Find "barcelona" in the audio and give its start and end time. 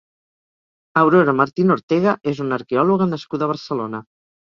3.53-4.01